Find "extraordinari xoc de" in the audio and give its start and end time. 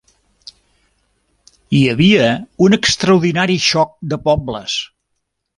2.81-4.23